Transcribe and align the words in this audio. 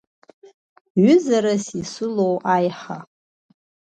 Ҩызарас 1.03 1.65
исылоу 1.81 2.35
аиҳа! 2.53 2.99